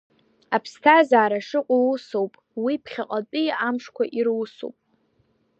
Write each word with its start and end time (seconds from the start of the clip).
Аԥсҭазара 0.55 1.39
шыҟоу 1.47 1.83
усоуп, 1.93 2.33
уи 2.63 2.75
ԥхьаҟатәи 2.83 3.55
амшқәа 3.67 4.03
ирусуп. 4.17 4.75